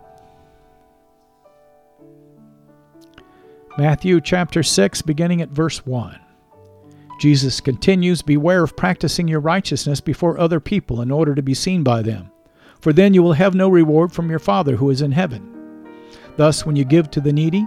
Matthew 3.79 4.21
chapter 4.21 4.63
6, 4.63 5.03
beginning 5.03 5.43
at 5.43 5.49
verse 5.49 5.85
1. 5.85 6.19
Jesus 7.19 7.61
continues 7.61 8.23
Beware 8.23 8.63
of 8.63 8.77
practicing 8.77 9.27
your 9.27 9.41
righteousness 9.41 10.01
before 10.01 10.39
other 10.39 10.61
people 10.61 11.01
in 11.01 11.11
order 11.11 11.35
to 11.35 11.43
be 11.43 11.55
seen 11.55 11.83
by 11.83 12.03
them, 12.03 12.31
for 12.81 12.93
then 12.93 13.15
you 13.15 13.23
will 13.23 13.33
have 13.33 13.55
no 13.55 13.69
reward 13.69 14.13
from 14.13 14.29
your 14.29 14.39
Father 14.39 14.77
who 14.77 14.91
is 14.91 15.01
in 15.01 15.13
heaven. 15.13 15.53
Thus, 16.37 16.67
when 16.67 16.77
you 16.77 16.85
give 16.85 17.11
to 17.11 17.21
the 17.21 17.33
needy, 17.33 17.67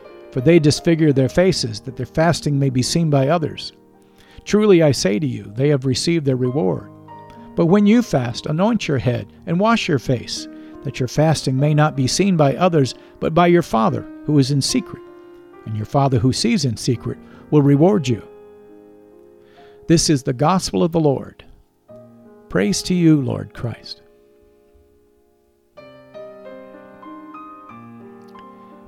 for 0.31 0.41
they 0.41 0.59
disfigure 0.59 1.13
their 1.13 1.29
faces, 1.29 1.79
that 1.81 1.95
their 1.95 2.05
fasting 2.05 2.57
may 2.57 2.69
be 2.69 2.81
seen 2.81 3.09
by 3.09 3.27
others. 3.27 3.73
Truly 4.45 4.81
I 4.81 4.91
say 4.91 5.19
to 5.19 5.27
you, 5.27 5.51
they 5.55 5.69
have 5.69 5.85
received 5.85 6.25
their 6.25 6.35
reward. 6.35 6.89
But 7.55 7.67
when 7.67 7.85
you 7.85 8.01
fast, 8.01 8.45
anoint 8.45 8.87
your 8.87 8.97
head 8.97 9.27
and 9.45 9.59
wash 9.59 9.87
your 9.87 9.99
face, 9.99 10.47
that 10.83 10.99
your 10.99 11.07
fasting 11.07 11.57
may 11.57 11.73
not 11.73 11.95
be 11.95 12.07
seen 12.07 12.37
by 12.37 12.55
others, 12.55 12.95
but 13.19 13.33
by 13.33 13.47
your 13.47 13.61
Father 13.61 14.07
who 14.25 14.39
is 14.39 14.51
in 14.51 14.61
secret. 14.61 15.01
And 15.65 15.75
your 15.75 15.85
Father 15.85 16.17
who 16.17 16.33
sees 16.33 16.65
in 16.65 16.77
secret 16.77 17.19
will 17.51 17.61
reward 17.61 18.07
you. 18.07 18.27
This 19.87 20.09
is 20.09 20.23
the 20.23 20.33
gospel 20.33 20.83
of 20.83 20.91
the 20.91 20.99
Lord. 20.99 21.43
Praise 22.49 22.81
to 22.83 22.93
you, 22.93 23.21
Lord 23.21 23.53
Christ. 23.53 24.01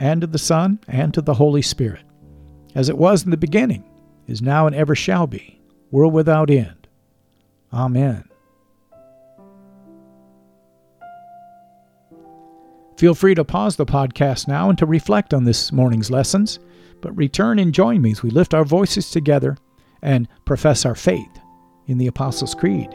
and 0.00 0.22
to 0.22 0.26
the 0.26 0.38
Son, 0.38 0.80
and 0.88 1.12
to 1.14 1.20
the 1.20 1.34
Holy 1.34 1.60
Spirit, 1.60 2.02
as 2.74 2.88
it 2.88 2.96
was 2.96 3.22
in 3.22 3.30
the 3.30 3.36
beginning, 3.36 3.84
is 4.26 4.40
now, 4.40 4.66
and 4.66 4.74
ever 4.74 4.94
shall 4.94 5.26
be, 5.26 5.60
world 5.90 6.14
without 6.14 6.50
end. 6.50 6.88
Amen. 7.72 8.24
Feel 12.96 13.14
free 13.14 13.34
to 13.34 13.44
pause 13.44 13.76
the 13.76 13.86
podcast 13.86 14.48
now 14.48 14.70
and 14.70 14.78
to 14.78 14.86
reflect 14.86 15.34
on 15.34 15.44
this 15.44 15.70
morning's 15.70 16.10
lessons, 16.10 16.58
but 17.02 17.16
return 17.16 17.58
and 17.58 17.74
join 17.74 18.00
me 18.00 18.10
as 18.10 18.22
we 18.22 18.30
lift 18.30 18.54
our 18.54 18.64
voices 18.64 19.10
together 19.10 19.56
and 20.02 20.28
profess 20.46 20.86
our 20.86 20.94
faith 20.94 21.40
in 21.86 21.98
the 21.98 22.06
Apostles' 22.06 22.54
Creed. 22.54 22.94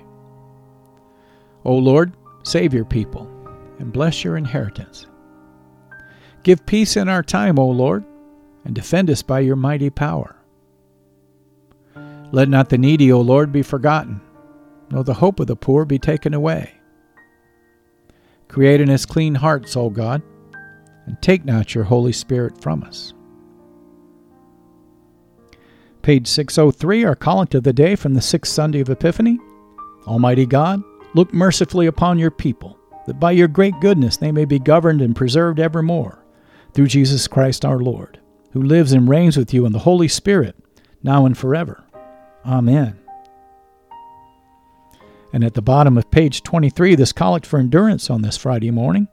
O 1.63 1.75
Lord, 1.75 2.13
save 2.43 2.73
your 2.73 2.85
people 2.85 3.29
and 3.79 3.93
bless 3.93 4.23
your 4.23 4.37
inheritance. 4.37 5.07
Give 6.43 6.65
peace 6.65 6.97
in 6.97 7.07
our 7.07 7.23
time, 7.23 7.59
O 7.59 7.67
Lord, 7.67 8.03
and 8.65 8.73
defend 8.73 9.09
us 9.09 9.21
by 9.21 9.39
your 9.41 9.55
mighty 9.55 9.89
power. 9.89 10.35
Let 12.31 12.49
not 12.49 12.69
the 12.69 12.77
needy, 12.77 13.11
O 13.11 13.21
Lord, 13.21 13.51
be 13.51 13.61
forgotten, 13.61 14.21
nor 14.89 15.03
the 15.03 15.15
hope 15.15 15.39
of 15.39 15.47
the 15.47 15.55
poor 15.55 15.85
be 15.85 15.99
taken 15.99 16.33
away. 16.33 16.73
Create 18.47 18.81
in 18.81 18.89
us 18.89 19.05
clean 19.05 19.35
hearts, 19.35 19.75
O 19.75 19.89
God, 19.89 20.21
and 21.05 21.21
take 21.21 21.45
not 21.45 21.75
your 21.75 21.83
Holy 21.83 22.13
Spirit 22.13 22.61
from 22.61 22.83
us. 22.83 23.13
Page 26.01 26.27
603, 26.27 27.03
our 27.03 27.15
collect 27.15 27.53
of 27.53 27.63
the 27.63 27.73
day 27.73 27.95
from 27.95 28.13
the 28.13 28.21
sixth 28.21 28.51
Sunday 28.51 28.79
of 28.79 28.89
Epiphany. 28.89 29.39
Almighty 30.07 30.47
God, 30.47 30.81
Look 31.13 31.33
mercifully 31.33 31.87
upon 31.87 32.19
your 32.19 32.31
people, 32.31 32.77
that 33.05 33.19
by 33.19 33.31
your 33.31 33.49
great 33.49 33.79
goodness 33.81 34.15
they 34.17 34.31
may 34.31 34.45
be 34.45 34.59
governed 34.59 35.01
and 35.01 35.15
preserved 35.15 35.59
evermore, 35.59 36.23
through 36.73 36.87
Jesus 36.87 37.27
Christ 37.27 37.65
our 37.65 37.79
Lord, 37.79 38.19
who 38.51 38.63
lives 38.63 38.93
and 38.93 39.09
reigns 39.09 39.35
with 39.35 39.53
you 39.53 39.65
in 39.65 39.73
the 39.73 39.79
Holy 39.79 40.07
Spirit, 40.07 40.55
now 41.03 41.25
and 41.25 41.37
forever. 41.37 41.83
Amen. 42.45 42.97
And 45.33 45.43
at 45.43 45.53
the 45.53 45.61
bottom 45.61 45.97
of 45.97 46.11
page 46.11 46.43
23, 46.43 46.95
this 46.95 47.11
collect 47.11 47.45
for 47.45 47.59
endurance 47.59 48.09
on 48.09 48.21
this 48.21 48.37
Friday 48.37 48.71
morning. 48.71 49.07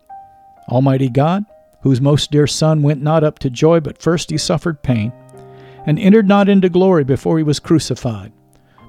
Almighty 0.69 1.09
God, 1.09 1.45
whose 1.83 2.01
most 2.01 2.31
dear 2.31 2.47
Son 2.47 2.83
went 2.83 3.03
not 3.03 3.25
up 3.25 3.39
to 3.41 3.51
joy, 3.51 3.81
but 3.81 4.03
first 4.03 4.31
he 4.31 4.39
suffered 4.39 4.83
pain, 4.83 5.13
and 5.87 5.99
entered 5.99 6.29
not 6.29 6.49
into 6.49 6.69
glory 6.69 7.03
before 7.03 7.39
he 7.39 7.45
was 7.45 7.59
crucified 7.61 8.33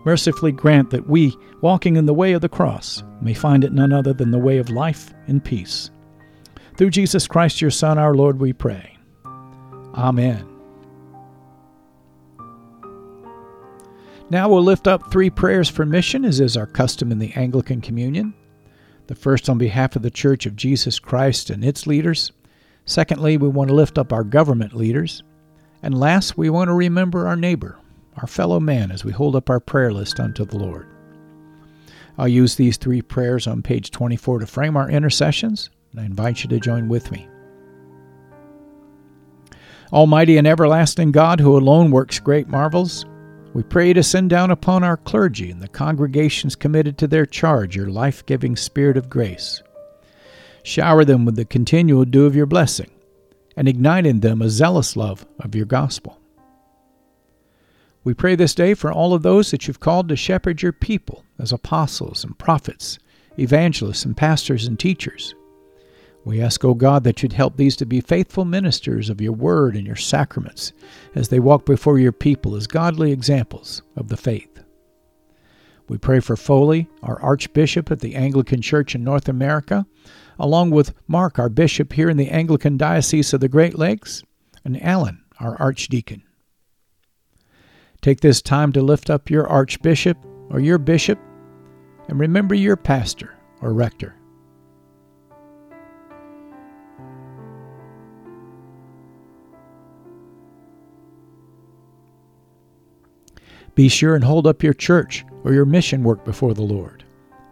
mercifully 0.05 0.51
grant 0.51 0.89
that 0.89 1.07
we, 1.07 1.35
walking 1.61 1.95
in 1.95 2.05
the 2.05 2.13
way 2.13 2.33
of 2.33 2.41
the 2.41 2.49
cross, 2.49 3.03
may 3.21 3.33
find 3.33 3.63
it 3.63 3.73
none 3.73 3.93
other 3.93 4.13
than 4.13 4.31
the 4.31 4.37
way 4.37 4.57
of 4.57 4.69
life 4.69 5.13
and 5.27 5.43
peace. 5.43 5.91
Through 6.77 6.91
Jesus 6.91 7.27
Christ, 7.27 7.61
your 7.61 7.71
Son, 7.71 7.97
our 7.97 8.15
Lord, 8.15 8.39
we 8.39 8.53
pray. 8.53 8.97
Amen. 9.95 10.45
Now 14.29 14.47
we'll 14.47 14.63
lift 14.63 14.87
up 14.87 15.11
three 15.11 15.31
prayers 15.31 15.69
for 15.69 15.85
mission, 15.85 16.23
as 16.23 16.39
is 16.39 16.55
our 16.55 16.67
custom 16.67 17.11
in 17.11 17.17
the 17.17 17.33
Anglican 17.33 17.81
Communion. 17.81 18.35
The 19.07 19.15
first 19.15 19.49
on 19.49 19.57
behalf 19.57 19.95
of 19.95 20.03
the 20.03 20.11
Church 20.11 20.45
of 20.45 20.55
Jesus 20.55 20.99
Christ 20.99 21.49
and 21.49 21.65
its 21.65 21.87
leaders. 21.87 22.31
Secondly, 22.85 23.37
we 23.37 23.47
want 23.47 23.69
to 23.69 23.75
lift 23.75 23.97
up 23.97 24.13
our 24.13 24.23
government 24.23 24.75
leaders. 24.75 25.23
And 25.81 25.99
last, 25.99 26.37
we 26.37 26.51
want 26.51 26.67
to 26.67 26.73
remember 26.73 27.27
our 27.27 27.35
neighbor, 27.35 27.78
our 28.19 28.27
fellow 28.27 28.59
man, 28.59 28.91
as 28.91 29.05
we 29.05 29.11
hold 29.11 29.35
up 29.35 29.49
our 29.49 29.59
prayer 29.59 29.91
list 29.93 30.19
unto 30.19 30.45
the 30.45 30.57
Lord. 30.57 30.87
I'll 32.17 32.27
use 32.27 32.55
these 32.55 32.75
three 32.75 33.01
prayers 33.01 33.47
on 33.47 33.61
page 33.61 33.91
24 33.91 34.39
to 34.39 34.47
frame 34.47 34.75
our 34.75 34.89
intercessions, 34.89 35.69
and 35.91 36.01
I 36.01 36.05
invite 36.05 36.43
you 36.43 36.49
to 36.49 36.59
join 36.59 36.89
with 36.89 37.11
me. 37.11 37.27
Almighty 39.93 40.37
and 40.37 40.45
everlasting 40.45 41.11
God, 41.11 41.39
who 41.39 41.57
alone 41.57 41.91
works 41.91 42.19
great 42.19 42.47
marvels, 42.47 43.05
we 43.53 43.63
pray 43.63 43.93
to 43.93 44.03
send 44.03 44.29
down 44.29 44.51
upon 44.51 44.83
our 44.83 44.97
clergy 44.97 45.49
and 45.49 45.61
the 45.61 45.67
congregations 45.67 46.55
committed 46.55 46.97
to 46.97 47.07
their 47.07 47.25
charge 47.25 47.75
your 47.75 47.89
life 47.89 48.23
giving 48.25 48.55
spirit 48.55 48.97
of 48.97 49.09
grace. 49.09 49.63
Shower 50.61 51.05
them 51.05 51.25
with 51.25 51.35
the 51.35 51.45
continual 51.45 52.05
dew 52.05 52.25
of 52.25 52.35
your 52.35 52.45
blessing, 52.45 52.91
and 53.55 53.67
ignite 53.67 54.05
in 54.05 54.19
them 54.19 54.41
a 54.41 54.49
zealous 54.49 54.95
love 54.95 55.25
of 55.39 55.55
your 55.55 55.65
gospel. 55.65 56.19
We 58.03 58.13
pray 58.13 58.35
this 58.35 58.55
day 58.55 58.73
for 58.73 58.91
all 58.91 59.13
of 59.13 59.23
those 59.23 59.51
that 59.51 59.67
you've 59.67 59.81
called 59.81 60.07
to 60.09 60.15
shepherd 60.15 60.61
your 60.61 60.71
people 60.71 61.25
as 61.37 61.51
apostles 61.51 62.23
and 62.23 62.37
prophets, 62.37 62.97
evangelists 63.37 64.05
and 64.05 64.15
pastors 64.15 64.65
and 64.65 64.79
teachers. 64.79 65.35
We 66.23 66.41
ask, 66.41 66.63
O 66.63 66.73
God, 66.73 67.03
that 67.03 67.21
you'd 67.21 67.33
help 67.33 67.57
these 67.57 67.75
to 67.77 67.85
be 67.85 68.01
faithful 68.01 68.45
ministers 68.45 69.09
of 69.09 69.21
your 69.21 69.31
word 69.33 69.75
and 69.75 69.85
your 69.85 69.95
sacraments 69.95 70.73
as 71.15 71.29
they 71.29 71.39
walk 71.39 71.65
before 71.65 71.99
your 71.99 72.11
people 72.11 72.55
as 72.55 72.67
godly 72.67 73.11
examples 73.11 73.81
of 73.95 74.09
the 74.09 74.17
faith. 74.17 74.63
We 75.87 75.97
pray 75.97 76.19
for 76.19 76.37
Foley, 76.37 76.87
our 77.01 77.19
Archbishop 77.21 77.89
at 77.91 77.99
the 77.99 78.15
Anglican 78.15 78.61
Church 78.61 78.95
in 78.95 79.03
North 79.03 79.27
America, 79.27 79.85
along 80.37 80.71
with 80.71 80.93
Mark, 81.07 81.39
our 81.39 81.49
Bishop 81.49 81.93
here 81.93 82.09
in 82.09 82.17
the 82.17 82.29
Anglican 82.29 82.77
Diocese 82.77 83.33
of 83.33 83.41
the 83.41 83.49
Great 83.49 83.77
Lakes, 83.77 84.23
and 84.63 84.81
Alan, 84.83 85.23
our 85.39 85.59
Archdeacon. 85.59 86.21
Take 88.01 88.21
this 88.21 88.41
time 88.41 88.71
to 88.73 88.81
lift 88.81 89.09
up 89.09 89.29
your 89.29 89.47
Archbishop 89.47 90.17
or 90.49 90.59
your 90.59 90.77
Bishop, 90.77 91.19
and 92.07 92.19
remember 92.19 92.55
your 92.55 92.77
pastor 92.77 93.35
or 93.61 93.73
rector. 93.73 94.15
Be 103.75 103.87
sure 103.87 104.15
and 104.15 104.23
hold 104.23 104.47
up 104.47 104.63
your 104.63 104.73
church 104.73 105.25
or 105.43 105.53
your 105.53 105.65
mission 105.65 106.03
work 106.03 106.25
before 106.25 106.53
the 106.53 106.61
Lord. 106.63 107.03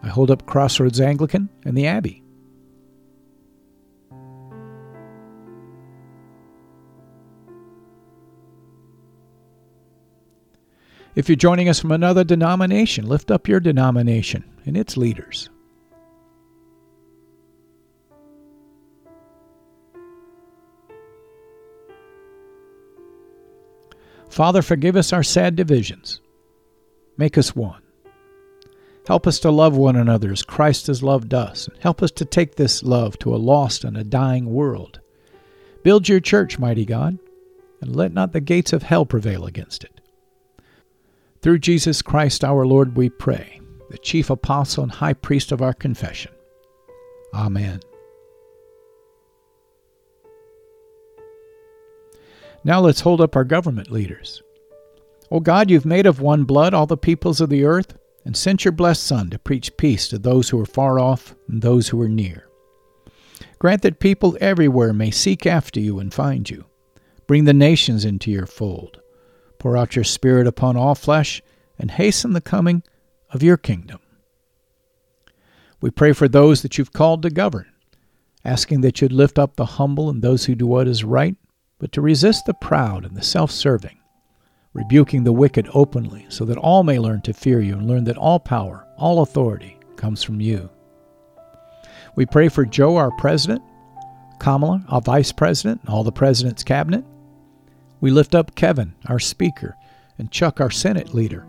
I 0.02 0.08
hold 0.08 0.30
up 0.30 0.46
Crossroads 0.46 1.00
Anglican 1.00 1.48
and 1.64 1.76
the 1.76 1.86
Abbey. 1.86 2.22
If 11.18 11.28
you're 11.28 11.34
joining 11.34 11.68
us 11.68 11.80
from 11.80 11.90
another 11.90 12.22
denomination, 12.22 13.08
lift 13.08 13.32
up 13.32 13.48
your 13.48 13.58
denomination 13.58 14.44
and 14.64 14.76
its 14.76 14.96
leaders. 14.96 15.50
Father, 24.30 24.62
forgive 24.62 24.94
us 24.94 25.12
our 25.12 25.24
sad 25.24 25.56
divisions. 25.56 26.20
Make 27.16 27.36
us 27.36 27.56
one. 27.56 27.82
Help 29.08 29.26
us 29.26 29.40
to 29.40 29.50
love 29.50 29.76
one 29.76 29.96
another 29.96 30.30
as 30.30 30.44
Christ 30.44 30.86
has 30.86 31.02
loved 31.02 31.34
us. 31.34 31.68
Help 31.80 32.00
us 32.00 32.12
to 32.12 32.24
take 32.24 32.54
this 32.54 32.84
love 32.84 33.18
to 33.18 33.34
a 33.34 33.42
lost 33.42 33.82
and 33.82 33.96
a 33.96 34.04
dying 34.04 34.52
world. 34.52 35.00
Build 35.82 36.08
your 36.08 36.20
church, 36.20 36.60
mighty 36.60 36.84
God, 36.84 37.18
and 37.80 37.96
let 37.96 38.12
not 38.12 38.32
the 38.32 38.40
gates 38.40 38.72
of 38.72 38.84
hell 38.84 39.04
prevail 39.04 39.46
against 39.46 39.82
it. 39.82 39.97
Through 41.40 41.60
Jesus 41.60 42.02
Christ 42.02 42.44
our 42.44 42.66
Lord 42.66 42.96
we 42.96 43.08
pray, 43.08 43.60
the 43.90 43.98
chief 43.98 44.28
apostle 44.28 44.82
and 44.82 44.92
high 44.92 45.12
priest 45.12 45.52
of 45.52 45.62
our 45.62 45.72
confession. 45.72 46.32
Amen. 47.32 47.80
Now 52.64 52.80
let's 52.80 53.00
hold 53.00 53.20
up 53.20 53.36
our 53.36 53.44
government 53.44 53.90
leaders. 53.90 54.42
O 55.30 55.40
God, 55.40 55.70
you've 55.70 55.86
made 55.86 56.06
of 56.06 56.20
one 56.20 56.44
blood 56.44 56.74
all 56.74 56.86
the 56.86 56.96
peoples 56.96 57.40
of 57.40 57.50
the 57.50 57.64
earth, 57.64 57.94
and 58.24 58.36
sent 58.36 58.64
your 58.64 58.72
blessed 58.72 59.04
Son 59.04 59.30
to 59.30 59.38
preach 59.38 59.76
peace 59.76 60.08
to 60.08 60.18
those 60.18 60.48
who 60.50 60.60
are 60.60 60.66
far 60.66 60.98
off 60.98 61.34
and 61.48 61.62
those 61.62 61.88
who 61.88 62.00
are 62.02 62.08
near. 62.08 62.48
Grant 63.58 63.82
that 63.82 64.00
people 64.00 64.36
everywhere 64.40 64.92
may 64.92 65.10
seek 65.10 65.46
after 65.46 65.80
you 65.80 65.98
and 65.98 66.12
find 66.12 66.50
you. 66.50 66.66
Bring 67.26 67.44
the 67.44 67.54
nations 67.54 68.04
into 68.04 68.30
your 68.30 68.46
fold. 68.46 69.00
Pour 69.58 69.76
out 69.76 69.96
your 69.96 70.04
Spirit 70.04 70.46
upon 70.46 70.76
all 70.76 70.94
flesh, 70.94 71.42
and 71.78 71.90
hasten 71.90 72.32
the 72.32 72.40
coming 72.40 72.82
of 73.32 73.42
your 73.42 73.56
kingdom. 73.56 74.00
We 75.80 75.90
pray 75.90 76.12
for 76.12 76.28
those 76.28 76.62
that 76.62 76.76
you've 76.76 76.92
called 76.92 77.22
to 77.22 77.30
govern, 77.30 77.66
asking 78.44 78.80
that 78.80 79.00
you'd 79.00 79.12
lift 79.12 79.38
up 79.38 79.56
the 79.56 79.64
humble 79.64 80.10
and 80.10 80.22
those 80.22 80.44
who 80.46 80.54
do 80.54 80.66
what 80.66 80.88
is 80.88 81.04
right, 81.04 81.36
but 81.78 81.92
to 81.92 82.00
resist 82.00 82.46
the 82.46 82.54
proud 82.54 83.04
and 83.04 83.16
the 83.16 83.22
self 83.22 83.50
serving, 83.50 83.98
rebuking 84.72 85.22
the 85.22 85.32
wicked 85.32 85.68
openly, 85.72 86.26
so 86.28 86.44
that 86.44 86.58
all 86.58 86.82
may 86.82 86.98
learn 86.98 87.20
to 87.22 87.32
fear 87.32 87.60
you 87.60 87.74
and 87.74 87.86
learn 87.86 88.04
that 88.04 88.18
all 88.18 88.40
power, 88.40 88.86
all 88.96 89.22
authority 89.22 89.78
comes 89.96 90.22
from 90.22 90.40
you. 90.40 90.68
We 92.16 92.26
pray 92.26 92.48
for 92.48 92.64
Joe, 92.64 92.96
our 92.96 93.12
president, 93.12 93.62
Kamala, 94.40 94.84
our 94.88 95.00
vice 95.00 95.30
president, 95.30 95.82
and 95.82 95.90
all 95.90 96.02
the 96.02 96.10
president's 96.10 96.64
cabinet. 96.64 97.04
We 98.00 98.10
lift 98.10 98.34
up 98.34 98.54
Kevin, 98.54 98.94
our 99.06 99.18
speaker, 99.18 99.76
and 100.18 100.30
Chuck, 100.30 100.60
our 100.60 100.70
Senate 100.70 101.14
leader, 101.14 101.46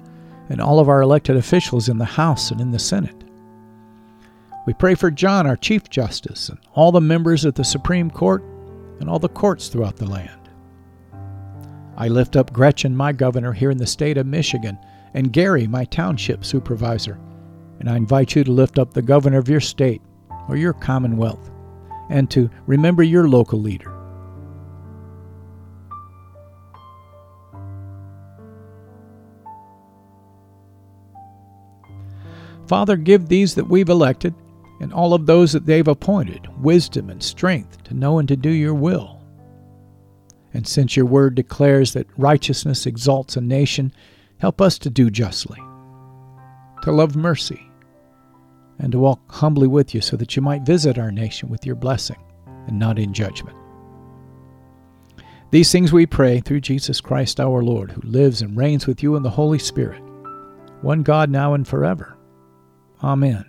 and 0.49 0.59
all 0.59 0.79
of 0.79 0.89
our 0.89 1.01
elected 1.01 1.37
officials 1.37 1.89
in 1.89 1.97
the 1.97 2.05
House 2.05 2.51
and 2.51 2.59
in 2.59 2.71
the 2.71 2.79
Senate. 2.79 3.23
We 4.65 4.73
pray 4.73 4.95
for 4.95 5.11
John, 5.11 5.47
our 5.47 5.55
Chief 5.55 5.89
Justice, 5.89 6.49
and 6.49 6.59
all 6.73 6.91
the 6.91 7.01
members 7.01 7.45
of 7.45 7.55
the 7.55 7.63
Supreme 7.63 8.09
Court 8.09 8.43
and 8.99 9.09
all 9.09 9.19
the 9.19 9.29
courts 9.29 9.67
throughout 9.67 9.97
the 9.97 10.09
land. 10.09 10.49
I 11.97 12.07
lift 12.07 12.35
up 12.35 12.53
Gretchen, 12.53 12.95
my 12.95 13.11
governor 13.11 13.53
here 13.53 13.71
in 13.71 13.77
the 13.77 13.87
state 13.87 14.17
of 14.17 14.25
Michigan, 14.25 14.77
and 15.13 15.33
Gary, 15.33 15.67
my 15.67 15.85
township 15.85 16.45
supervisor, 16.45 17.19
and 17.79 17.89
I 17.89 17.97
invite 17.97 18.35
you 18.35 18.43
to 18.43 18.51
lift 18.51 18.79
up 18.79 18.93
the 18.93 19.01
governor 19.01 19.37
of 19.37 19.49
your 19.49 19.59
state 19.59 20.01
or 20.47 20.55
your 20.55 20.73
commonwealth 20.73 21.51
and 22.09 22.29
to 22.31 22.49
remember 22.65 23.03
your 23.03 23.27
local 23.27 23.59
leader. 23.59 23.98
Father, 32.69 32.97
give 32.97 33.27
these 33.27 33.55
that 33.55 33.67
we've 33.67 33.89
elected 33.89 34.35
and 34.79 34.93
all 34.93 35.15
of 35.15 35.25
those 35.25 35.53
that 35.53 35.65
they've 35.65 35.87
appointed 35.87 36.47
wisdom 36.61 37.09
and 37.09 37.21
strength 37.21 37.83
to 37.85 37.95
know 37.95 38.19
and 38.19 38.27
to 38.27 38.37
do 38.37 38.51
your 38.51 38.75
will. 38.75 39.19
And 40.53 40.67
since 40.67 40.95
your 40.95 41.07
word 41.07 41.33
declares 41.33 41.93
that 41.93 42.05
righteousness 42.15 42.85
exalts 42.85 43.35
a 43.35 43.41
nation, 43.41 43.91
help 44.37 44.61
us 44.61 44.77
to 44.79 44.91
do 44.91 45.09
justly, 45.09 45.59
to 46.83 46.91
love 46.91 47.15
mercy, 47.15 47.71
and 48.77 48.91
to 48.91 48.99
walk 48.99 49.19
humbly 49.31 49.67
with 49.67 49.95
you 49.95 49.99
so 49.99 50.15
that 50.17 50.35
you 50.35 50.43
might 50.43 50.61
visit 50.61 50.99
our 50.99 51.11
nation 51.11 51.49
with 51.49 51.65
your 51.65 51.75
blessing 51.75 52.23
and 52.67 52.77
not 52.77 52.99
in 52.99 53.15
judgment. 53.15 53.57
These 55.49 55.71
things 55.71 55.91
we 55.91 56.05
pray 56.05 56.39
through 56.39 56.61
Jesus 56.61 57.01
Christ 57.01 57.39
our 57.39 57.63
Lord, 57.63 57.89
who 57.89 58.01
lives 58.07 58.43
and 58.43 58.55
reigns 58.55 58.85
with 58.85 59.01
you 59.01 59.15
in 59.15 59.23
the 59.23 59.31
Holy 59.31 59.57
Spirit, 59.57 60.03
one 60.83 61.01
God 61.01 61.31
now 61.31 61.55
and 61.55 61.67
forever. 61.67 62.15
Amen. 63.03 63.45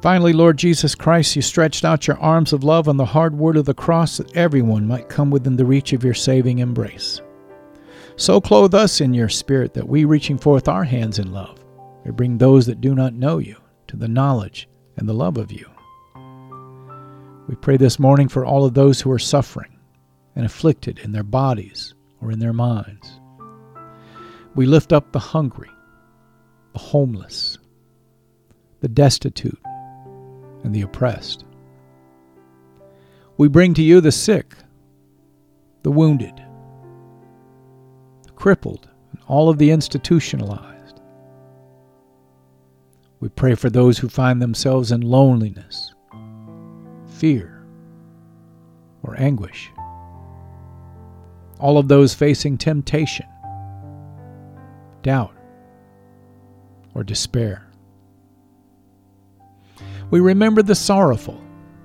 Finally, 0.00 0.32
Lord 0.32 0.56
Jesus 0.56 0.94
Christ, 0.94 1.34
you 1.34 1.42
stretched 1.42 1.84
out 1.84 2.06
your 2.06 2.18
arms 2.18 2.52
of 2.52 2.62
love 2.62 2.88
on 2.88 2.96
the 2.96 3.04
hard 3.04 3.36
wood 3.36 3.56
of 3.56 3.64
the 3.64 3.74
cross 3.74 4.16
that 4.16 4.36
everyone 4.36 4.86
might 4.86 5.08
come 5.08 5.28
within 5.28 5.56
the 5.56 5.64
reach 5.64 5.92
of 5.92 6.04
your 6.04 6.14
saving 6.14 6.60
embrace. 6.60 7.20
So 8.14 8.40
clothe 8.40 8.74
us 8.74 9.00
in 9.00 9.12
your 9.12 9.28
spirit 9.28 9.74
that 9.74 9.88
we, 9.88 10.04
reaching 10.04 10.38
forth 10.38 10.68
our 10.68 10.84
hands 10.84 11.18
in 11.18 11.32
love, 11.32 11.64
may 12.04 12.12
bring 12.12 12.38
those 12.38 12.66
that 12.66 12.80
do 12.80 12.94
not 12.94 13.14
know 13.14 13.38
you 13.38 13.56
to 13.88 13.96
the 13.96 14.08
knowledge 14.08 14.68
and 14.96 15.08
the 15.08 15.14
love 15.14 15.36
of 15.36 15.50
you. 15.50 15.68
We 17.48 17.56
pray 17.56 17.76
this 17.76 17.98
morning 17.98 18.28
for 18.28 18.44
all 18.44 18.64
of 18.64 18.74
those 18.74 19.00
who 19.00 19.10
are 19.10 19.18
suffering 19.18 19.78
and 20.36 20.46
afflicted 20.46 21.00
in 21.00 21.10
their 21.10 21.24
bodies 21.24 21.94
or 22.20 22.30
in 22.30 22.38
their 22.38 22.52
minds. 22.52 23.20
We 24.58 24.66
lift 24.66 24.92
up 24.92 25.12
the 25.12 25.20
hungry, 25.20 25.70
the 26.72 26.80
homeless, 26.80 27.58
the 28.80 28.88
destitute, 28.88 29.60
and 30.64 30.74
the 30.74 30.82
oppressed. 30.82 31.44
We 33.36 33.46
bring 33.46 33.72
to 33.74 33.82
you 33.82 34.00
the 34.00 34.10
sick, 34.10 34.56
the 35.84 35.92
wounded, 35.92 36.42
the 38.24 38.32
crippled, 38.32 38.88
and 39.12 39.20
all 39.28 39.48
of 39.48 39.58
the 39.58 39.70
institutionalized. 39.70 41.00
We 43.20 43.28
pray 43.28 43.54
for 43.54 43.70
those 43.70 43.96
who 43.98 44.08
find 44.08 44.42
themselves 44.42 44.90
in 44.90 45.02
loneliness, 45.02 45.94
fear, 47.06 47.64
or 49.04 49.14
anguish. 49.20 49.70
All 51.60 51.78
of 51.78 51.86
those 51.86 52.12
facing 52.12 52.58
temptation, 52.58 53.26
doubt, 55.02 55.34
or 56.94 57.04
despair. 57.04 57.68
We 60.10 60.20
remember 60.20 60.62
the 60.62 60.74
sorrowful 60.74 61.40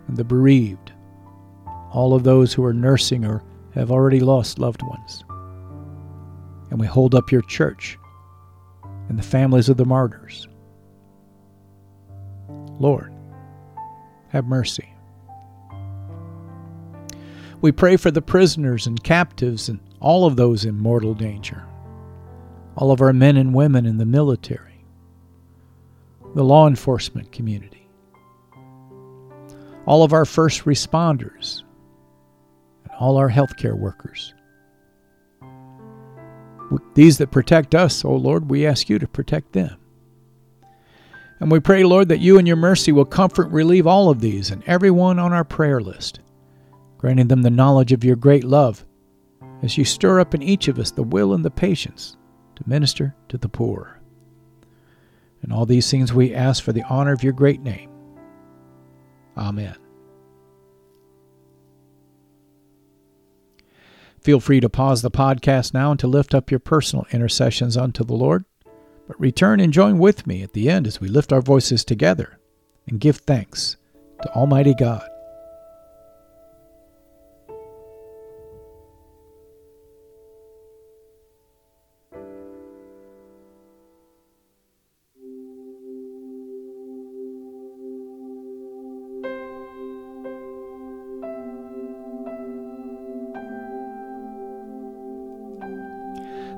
and 0.08 0.18
the 0.18 0.24
bereaved, 0.24 0.92
all 1.92 2.14
of 2.14 2.24
those 2.24 2.54
who 2.54 2.64
are 2.64 2.74
nursing 2.74 3.26
or 3.26 3.44
have 3.76 3.92
already 3.92 4.20
lost 4.20 4.60
loved 4.60 4.82
ones. 4.82 5.24
And 6.70 6.80
we 6.80 6.88
hold 6.88 7.16
up 7.16 7.32
your 7.32 7.42
church 7.44 7.98
and 9.10 9.20
the 9.20 9.24
families 9.24 9.70
of 9.70 9.78
the 9.78 9.86
martyrs. 9.86 10.48
Lord, 12.80 13.14
have 14.30 14.46
mercy. 14.46 14.90
We 17.62 17.72
pray 17.72 17.96
for 17.96 18.12
the 18.12 18.22
prisoners 18.22 18.88
and 18.88 19.02
captives 19.04 19.70
and 19.70 19.80
all 20.00 20.26
of 20.26 20.36
those 20.36 20.66
in 20.66 20.78
mortal 20.78 21.14
danger, 21.14 21.66
all 22.76 22.92
of 22.92 23.02
our 23.02 23.14
men 23.14 23.38
and 23.38 23.54
women 23.54 23.86
in 23.86 23.98
the 23.98 24.06
military, 24.06 24.86
the 26.36 26.44
law 26.44 26.68
enforcement 26.68 27.32
community, 27.32 27.88
all 29.86 30.04
of 30.04 30.14
our 30.14 30.26
first 30.26 30.66
responders, 30.66 31.64
and 32.84 32.94
all 33.00 33.18
our 33.18 33.30
healthcare 33.30 33.78
workers. 33.78 34.34
These 36.96 37.20
that 37.20 37.30
protect 37.30 37.76
us, 37.76 38.04
O 38.04 38.10
oh 38.10 38.16
Lord, 38.16 38.50
we 38.50 38.66
ask 38.66 38.90
you 38.90 38.98
to 38.98 39.08
protect 39.08 39.54
them. 39.54 39.78
And 41.40 41.52
we 41.52 41.60
pray, 41.60 41.84
Lord, 41.84 42.08
that 42.10 42.22
you 42.22 42.40
and 42.40 42.48
your 42.48 42.58
mercy 42.58 42.92
will 42.92 43.06
comfort 43.06 43.48
and 43.48 43.54
relieve 43.54 43.86
all 43.86 44.10
of 44.10 44.22
these 44.22 44.50
and 44.50 44.64
everyone 44.66 45.20
on 45.20 45.34
our 45.34 45.44
prayer 45.44 45.82
list, 45.82 46.22
granting 46.98 47.28
them 47.28 47.42
the 47.42 47.52
knowledge 47.52 47.92
of 47.92 48.04
your 48.04 48.16
great 48.16 48.44
love 48.44 48.86
as 49.62 49.78
you 49.78 49.86
stir 49.86 50.20
up 50.20 50.34
in 50.34 50.42
each 50.42 50.68
of 50.68 50.80
us 50.80 50.90
the 50.90 51.04
will 51.04 51.34
and 51.34 51.44
the 51.44 51.52
patience 51.52 52.18
to 52.56 52.64
minister 52.66 53.16
to 53.30 53.38
the 53.38 53.50
poor. 53.50 54.00
And 55.42 55.52
all 55.52 55.66
these 55.66 55.90
things 55.92 56.14
we 56.14 56.34
ask 56.34 56.64
for 56.64 56.72
the 56.72 56.84
honor 56.84 57.12
of 57.12 57.24
your 57.24 57.34
great 57.34 57.62
name. 57.62 57.90
Amen. 59.38 59.76
Feel 64.22 64.40
free 64.40 64.62
to 64.62 64.70
pause 64.70 65.02
the 65.02 65.12
podcast 65.12 65.74
now 65.74 65.92
and 65.92 66.00
to 66.00 66.08
lift 66.08 66.34
up 66.34 66.50
your 66.50 66.62
personal 66.62 67.06
intercessions 67.12 67.76
unto 67.76 68.06
the 68.06 68.14
Lord, 68.14 68.46
but 69.06 69.20
return 69.20 69.60
and 69.60 69.74
join 69.74 69.98
with 69.98 70.26
me 70.26 70.42
at 70.42 70.54
the 70.54 70.70
end 70.70 70.88
as 70.88 71.02
we 71.02 71.10
lift 71.10 71.34
our 71.34 71.42
voices 71.42 71.84
together 71.84 72.40
and 72.88 73.02
give 73.02 73.18
thanks 73.18 73.76
to 74.22 74.32
Almighty 74.34 74.74
God. 74.74 75.04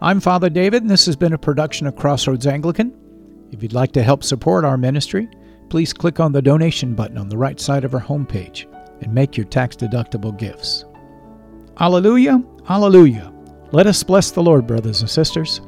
I'm 0.00 0.20
Father 0.20 0.48
David, 0.48 0.82
and 0.82 0.90
this 0.90 1.06
has 1.06 1.16
been 1.16 1.32
a 1.32 1.38
production 1.38 1.88
of 1.88 1.96
Crossroads 1.96 2.46
Anglican. 2.46 2.96
If 3.50 3.64
you'd 3.64 3.72
like 3.72 3.90
to 3.92 4.02
help 4.02 4.22
support 4.22 4.64
our 4.64 4.76
ministry, 4.76 5.28
please 5.70 5.92
click 5.92 6.20
on 6.20 6.30
the 6.30 6.40
donation 6.40 6.94
button 6.94 7.18
on 7.18 7.28
the 7.28 7.36
right 7.36 7.58
side 7.58 7.82
of 7.82 7.94
our 7.94 8.00
homepage 8.00 8.72
and 9.02 9.12
make 9.12 9.36
your 9.36 9.46
tax 9.46 9.74
deductible 9.74 10.38
gifts. 10.38 10.84
Alleluia, 11.80 12.40
Alleluia. 12.68 13.32
Let 13.72 13.88
us 13.88 14.04
bless 14.04 14.30
the 14.30 14.42
Lord, 14.42 14.68
brothers 14.68 15.00
and 15.00 15.10
sisters. 15.10 15.60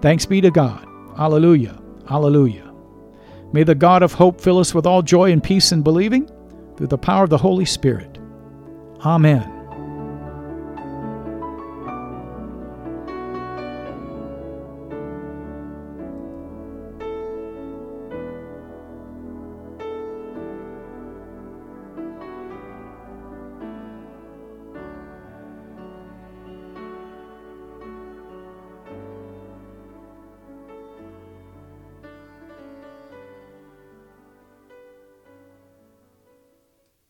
Thanks 0.00 0.26
be 0.26 0.40
to 0.40 0.50
God. 0.50 0.84
Alleluia, 1.16 1.80
Alleluia. 2.10 2.68
May 3.52 3.62
the 3.62 3.76
God 3.76 4.02
of 4.02 4.12
hope 4.12 4.40
fill 4.40 4.58
us 4.58 4.74
with 4.74 4.86
all 4.86 5.02
joy 5.02 5.30
and 5.30 5.42
peace 5.42 5.70
in 5.70 5.82
believing 5.82 6.28
through 6.76 6.88
the 6.88 6.98
power 6.98 7.22
of 7.22 7.30
the 7.30 7.38
Holy 7.38 7.64
Spirit. 7.64 8.18
Amen. 9.06 9.61